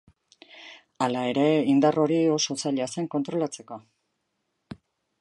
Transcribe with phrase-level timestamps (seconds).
[1.07, 1.43] Hala ere
[1.75, 3.81] indar hori oso zaila zen kontrolatzeko.